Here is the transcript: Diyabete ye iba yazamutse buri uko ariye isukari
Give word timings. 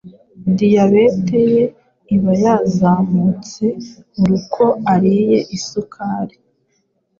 Diyabete 0.57 1.39
ye 1.53 1.63
iba 2.15 2.33
yazamutse 2.43 3.63
buri 4.17 4.33
uko 4.39 4.63
ariye 4.93 5.37
isukari 5.57 6.35